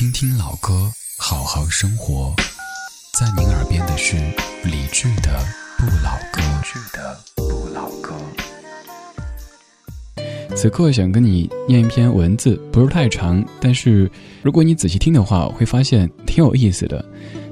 [0.00, 2.32] 听听老歌，好好生活。
[3.18, 4.16] 在您耳边的是
[4.64, 5.38] 理智的
[5.78, 6.40] 《不老歌》。
[7.36, 8.14] 不老歌。
[10.56, 14.10] 此刻想跟你念一篇文字，不是太长，但是
[14.42, 17.04] 如果你仔细听的话，会发现挺有意思的。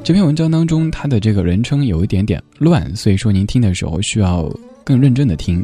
[0.02, 4.50] 这篇文章当中，它的这个人称有一点点乱，所以说您听的时候需要
[4.82, 5.62] 更认真的听。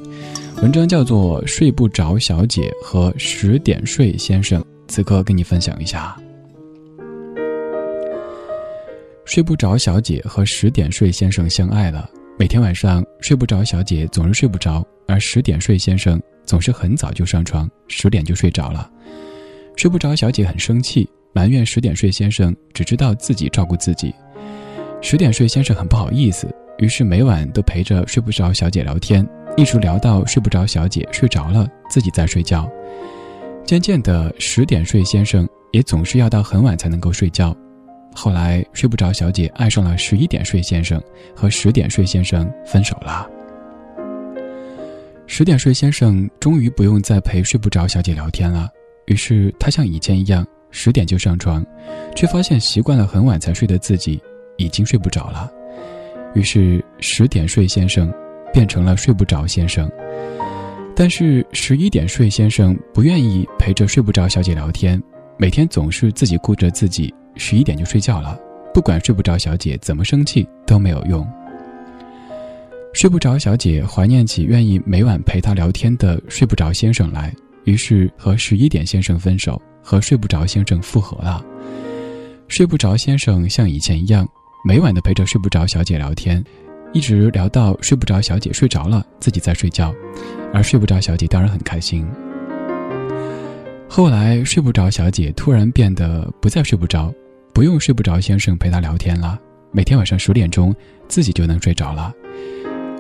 [0.57, 6.15] 文章叫做《睡不着小姐和十点睡先生》，此刻跟你分享一下。
[9.25, 12.09] 睡不着小姐和十点睡先生相爱了。
[12.39, 18.91] 每天晚上睡不着，小姐总是睡不着，而十点睡先生总是很早就上床，十点就睡着了。
[19.77, 24.15] 睡不着，小姐很生气，埋怨十点睡先生只知道自己照顾自己。
[25.01, 26.47] 十点睡先生很不好意思，
[26.79, 32.71] 于是每晚都陪着睡不着小姐聊天，一直聊到睡不着小姐睡着了，自己在睡觉。
[33.65, 37.57] 渐渐的，十点睡先生也总是要到很晚才能够睡觉。
[38.15, 41.03] 后来睡不着，小姐爱上了十一点睡先生，
[41.35, 43.29] 和十点睡先生分手了。
[45.27, 48.69] 十点睡先生终于不用再陪睡不着小姐聊天了，
[49.07, 51.65] 于是他像以前一样十点就上床，
[52.15, 54.23] 却发现习惯了很晚才睡的自己
[54.59, 55.51] 已经睡不着了。
[56.35, 58.13] 于是十点睡先生
[58.53, 59.91] 变成了睡不着先生，
[60.95, 65.03] 但是十一点睡先生不愿意陪着睡不着小姐聊天，
[65.37, 67.13] 每天总是自己顾着自己。
[67.37, 68.39] 十一点就睡觉了，
[68.73, 71.27] 不管睡不着小姐怎么生气都没有用。
[72.93, 81.45] 睡不着小姐怀念起愿意每晚陪她聊天的睡不着先生来，于是和十一点先生分手，和睡不着先生复合了。
[82.47, 84.25] 睡不着先生像以前一样，
[84.65, 86.43] 每晚都陪着睡不着小姐聊天，
[86.93, 89.93] 一直聊到睡不着小姐睡着了，自己在睡觉，
[90.53, 92.07] 而睡不着小姐当然很开心。
[93.89, 97.13] 后来睡不着小姐突然变得不再睡不着。
[97.55, 99.39] 不用睡不着先生陪她聊天了，
[99.71, 100.75] 每天晚上十点钟
[101.07, 102.13] 自己就能睡着了。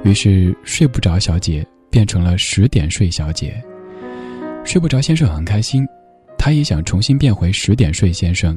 [0.04, 3.60] 于是睡不着小姐变成了十点睡小姐。
[4.64, 5.84] 睡不着先生很开心，
[6.38, 8.56] 他也想重新变回十点睡先生，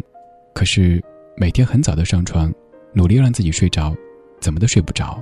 [0.54, 1.04] 可是
[1.36, 2.54] 每天很早的上床，
[2.94, 3.96] 努力让自己睡着，
[4.40, 5.20] 怎么都睡不着。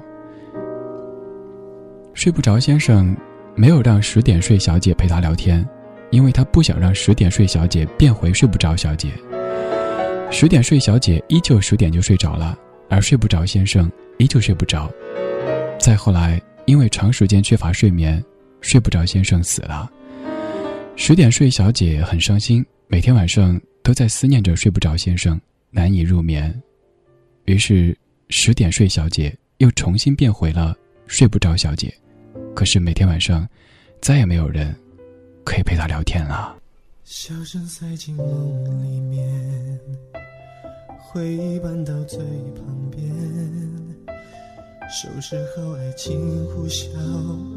[2.13, 3.16] 睡不着先生
[3.56, 5.66] 没有让十点睡小姐陪他聊天，
[6.12, 9.09] 因为他不想让十点睡小姐变回睡不着小姐。
[10.31, 12.58] 十点睡小姐依旧十点就睡着了，
[12.90, 14.91] 而睡不着先生依旧睡不着。
[15.80, 18.24] 再后来，因为长时间缺乏睡眠，
[18.59, 19.90] 睡不着先生死了。
[20.97, 25.40] 十点睡小姐很伤心，每天晚上都在思念着睡不着先生，
[25.72, 26.53] 难以入眠。
[27.46, 27.96] 于是，
[28.30, 30.75] 十点睡小姐又重新变回了
[31.07, 31.94] 睡不着小姐，
[32.53, 33.47] 可是每天晚上，
[34.02, 34.75] 再也没有人
[35.46, 36.56] 可以陪她聊天了。
[37.06, 38.26] 笑声塞进梦
[38.84, 39.80] 里面，
[40.98, 42.18] 回忆搬到最
[42.56, 43.08] 旁边，
[44.90, 46.90] 收拾好爱情呼啸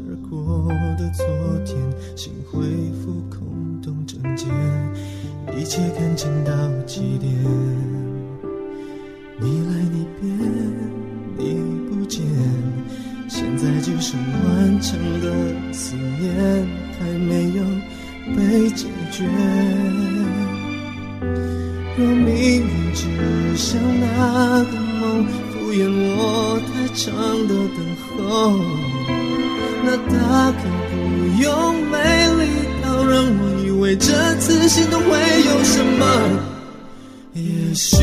[0.07, 0.67] 而过
[0.99, 1.25] 的昨
[1.65, 1.75] 天，
[2.15, 2.61] 心恢
[3.01, 4.45] 复空洞整洁，
[5.57, 7.33] 一切干净到极点。
[9.39, 10.37] 你来你变
[11.39, 12.23] 你不见，
[13.27, 14.48] 现在只剩我
[21.97, 22.27] 若命
[22.61, 23.01] 运只
[23.57, 25.77] 像那个梦，敷衍
[26.15, 27.07] 我太长
[27.47, 28.55] 的等候，
[29.83, 30.93] 那大可不
[31.41, 31.47] 用
[31.89, 31.93] 美
[32.37, 32.41] 丽
[32.81, 35.09] 到让我以为这次心动会
[35.45, 36.01] 有什么。
[37.33, 37.97] 也许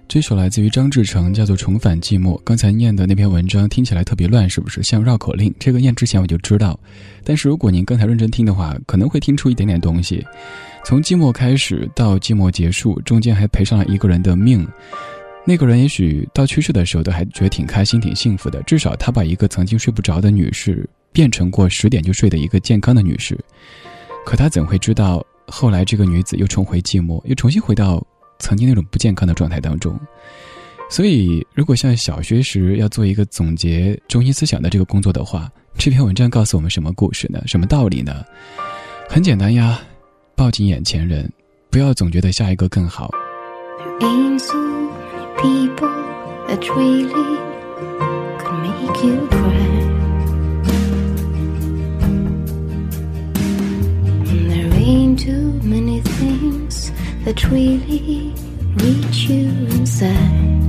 [0.07, 2.38] 这首来自于张志成，叫做《重返寂寞》。
[2.44, 5.53] 刚才念的那篇文章听起来特别乱，是不是像绕口令？
[5.59, 6.79] 这个念之前我就知道，
[7.24, 10.25] 但是如果您刚才认真听的话，可能会听出一点点东西。
[10.83, 14.68] 从寂寞开始到寂寞结束，中间还赔上了一个人的命。
[15.45, 23.38] 那个人也许到去世的时候都还觉得挺开心、挺幸福的，至少他把一个曾经睡不着的女士变成过十点就睡的一个健康的女士。
[24.25, 28.06] 可他怎会知道，后来这个女子又重回寂寞，又重新回到。
[28.40, 30.00] 曾经那种不健康的状态当中，
[30.92, 37.42] 所以如果像小学时要做一个总结中心思想的这个工作的话，这篇文章告诉我们什么故事呢？
[37.48, 38.24] 什么道理呢？
[39.10, 39.80] 很简单呀，
[40.36, 41.28] 抱紧眼前人，
[41.72, 43.10] 不要总觉得下一个更好。
[57.28, 58.34] That really
[58.75, 60.64] reach you inside.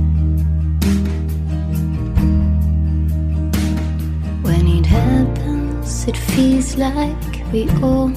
[4.43, 8.11] When it happens, it feels like we all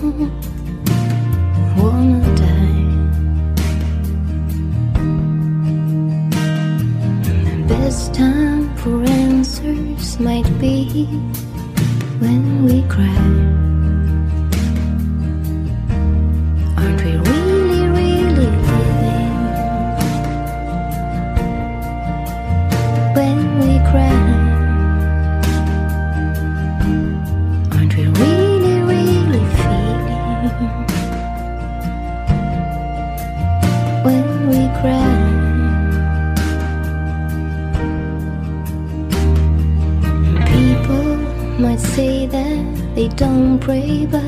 [1.78, 2.82] wanna die.
[7.48, 11.04] The best time for answers might be
[12.18, 13.71] when we cry.
[23.14, 24.20] when we cry?
[27.74, 30.56] Aren't we really, really feeling
[34.06, 35.12] when we cry?
[40.52, 41.16] People
[41.60, 44.21] might say that they don't pray, but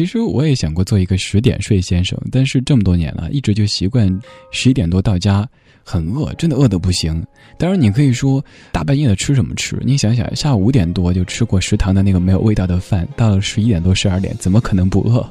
[0.00, 4.08] 其实我也想过做一个十点睡先生，但是这么多年了，一直就习惯
[4.50, 5.46] 十一点多到家，
[5.84, 7.22] 很饿，真的饿得不行。
[7.58, 8.42] 当然，你可以说
[8.72, 9.78] 大半夜的吃什么吃？
[9.84, 15.30] 你想想，下午五点多就吃过食堂的那个没有味道的饭，到了十一点多、十二点，怎么可能不饿？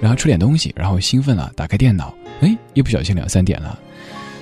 [0.00, 3.78] 然后吃点东西，然后兴奋了，打开电脑，哎，一不小心两三点了。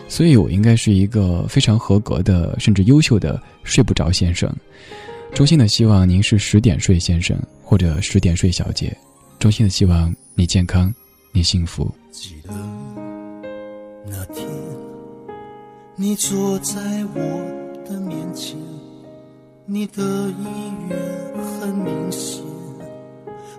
[0.08, 4.50] 所以我应该是一个非常合格的，甚至优秀的睡不着先生。
[5.34, 8.96] 衷心的希望您是十点睡先生，或者十点睡小姐。
[9.38, 10.92] 衷心的希望你健康，
[11.30, 11.88] 你幸福。
[12.10, 12.52] 记得
[14.04, 14.44] 那天，
[15.94, 16.80] 你坐在
[17.14, 17.20] 我
[17.88, 18.58] 的面前，
[19.64, 20.44] 你的意
[20.88, 20.98] 愿
[21.60, 22.42] 很明显，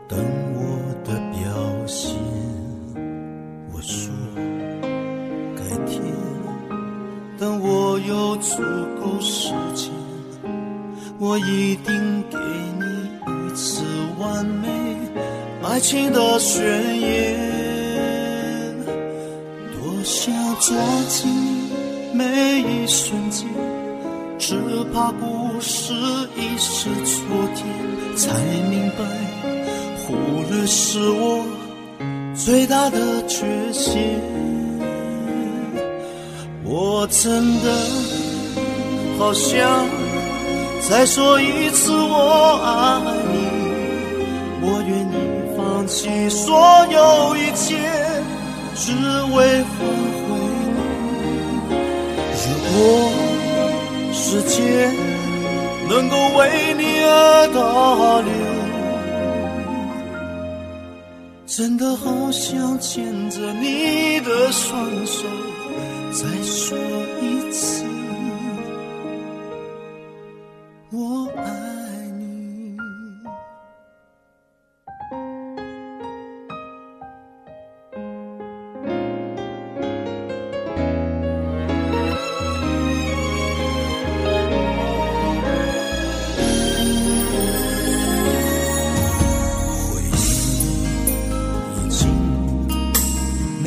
[0.05, 0.19] 等
[0.53, 2.13] 我的表现。
[3.71, 4.13] 我说
[5.55, 6.03] 改天，
[7.38, 8.62] 等我有足
[9.01, 9.89] 够时间，
[11.19, 12.38] 我一定给
[12.79, 13.81] 你一次
[14.19, 14.78] 完美。
[15.69, 16.65] 爱情的宣
[16.99, 17.38] 言，
[19.71, 20.75] 多想抓
[21.07, 21.29] 紧
[22.11, 22.25] 每
[22.61, 23.47] 一瞬间，
[24.39, 24.55] 只
[24.91, 25.93] 怕故事
[26.35, 27.21] 已是昨
[27.55, 27.67] 天，
[28.17, 28.33] 才
[28.67, 29.05] 明白
[29.99, 30.15] 忽
[30.49, 31.45] 略是我
[32.33, 34.19] 最大的缺陷。
[36.65, 37.71] 我真的
[39.19, 39.88] 好想
[40.81, 43.49] 再说一次我爱你，
[45.89, 47.75] 放弃所有一切，
[48.75, 49.74] 只为换
[50.13, 50.22] 回
[50.69, 50.77] 你。
[52.46, 52.77] 如果
[54.13, 54.93] 时间
[55.89, 58.31] 能够为你而倒流，
[61.48, 65.25] 真的好想牵着你的双手
[66.12, 66.77] 再说。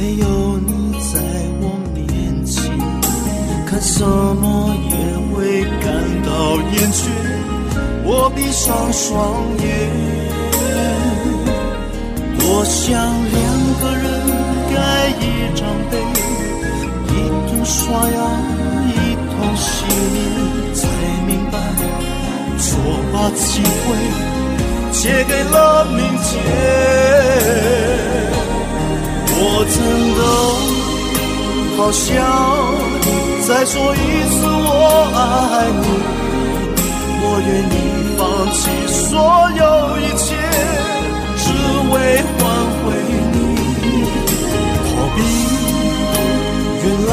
[0.02, 0.26] 没有
[0.59, 1.21] 你在
[1.61, 2.02] 我面
[2.44, 2.61] 前，
[3.64, 4.97] 看什么也
[5.30, 5.87] 会感
[6.26, 7.06] 到厌倦。
[8.04, 9.14] 我闭上双
[9.62, 9.64] 眼，
[12.37, 13.40] 多想两
[13.78, 14.04] 个人
[14.75, 14.76] 盖
[15.23, 15.94] 一张被，
[17.06, 17.14] 一
[17.47, 17.78] 同刷
[18.11, 18.18] 牙，
[18.88, 20.18] 一同洗脸，
[20.75, 20.80] 才
[21.28, 21.54] 明白
[22.59, 22.66] 错
[23.12, 23.87] 把机会
[24.90, 26.42] 借给了明天。
[29.44, 29.76] 我真
[30.14, 30.20] 的
[31.76, 32.06] 好想
[33.44, 33.99] 再说一
[34.30, 34.70] 次我
[35.16, 35.18] 爱
[35.82, 35.84] 你，
[37.22, 37.76] 我愿意。
[38.16, 38.22] 放
[38.52, 39.11] 弃所
[39.56, 39.62] 有
[39.99, 40.25] 一切，
[41.37, 41.44] 只
[41.90, 41.94] 为
[42.38, 42.40] 换
[42.78, 42.84] 回
[43.32, 43.34] 你。
[44.87, 45.18] 逃避，
[46.84, 47.11] 原来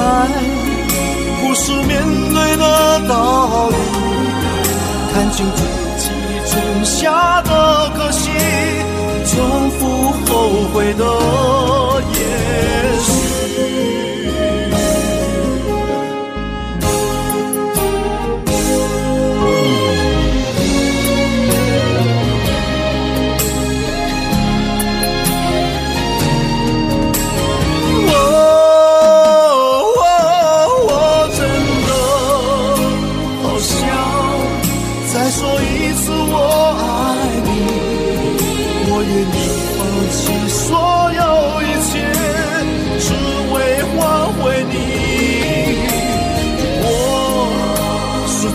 [1.41, 1.89] 不是面
[2.31, 2.63] 对的
[3.07, 3.11] 道
[3.69, 3.73] 理。
[5.11, 5.59] 看清自
[5.97, 6.05] 己
[6.45, 6.53] 种
[6.85, 7.49] 下的
[7.97, 8.29] 可惜，
[9.25, 9.81] 重复
[10.27, 10.31] 后
[10.71, 11.03] 悔的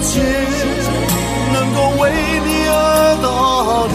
[0.03, 0.21] 世界
[1.53, 2.03] 能够为
[2.45, 2.73] 你而
[3.23, 3.27] 倒
[3.87, 3.95] 流。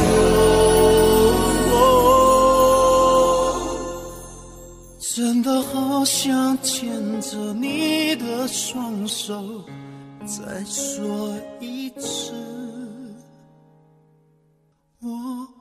[4.99, 9.63] 真的好想牵着你的双手，
[10.25, 12.33] 再说一次，
[15.01, 15.58] 我。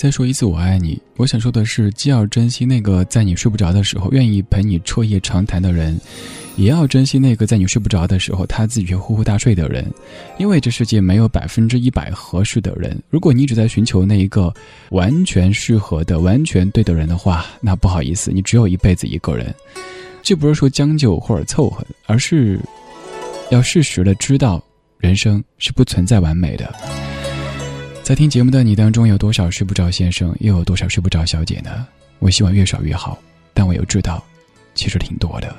[0.00, 0.98] 再说一次，我爱你。
[1.18, 6.00] 我想说的是，既要珍惜那个在你睡不着的时候愿意陪你彻夜长谈的人。
[6.56, 9.84] 也要珍惜那个在你睡不着的时候，他自己却呼呼大睡的人，
[10.38, 12.98] 因为这世界没有百分之一百合适的人。
[13.10, 14.50] 如果你一直在寻求那一个
[14.88, 19.54] 完全适合的、完全对的人的话，那不好意思，你只有一辈子一个人。
[20.22, 22.58] 这不是说将就或者凑合，而是
[23.50, 24.64] 要适时的知道，
[24.96, 26.74] 人生是不存在完美的。
[28.10, 31.86] 在听节目的你当中，有多少睡不着先生，又有多少睡不着小姐呢？
[32.18, 33.16] 我希望越少越好，
[33.54, 34.20] 但我又知道，
[34.74, 35.56] 其实挺多的。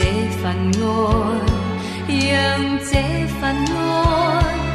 [0.00, 0.06] 这
[0.40, 0.82] 份爱，
[2.08, 2.92] 让这
[3.38, 4.69] 份爱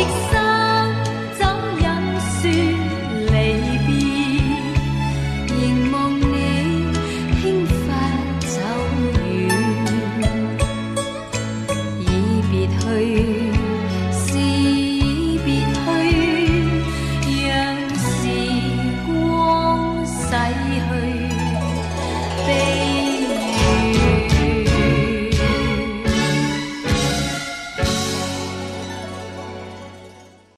[0.00, 0.39] big sun.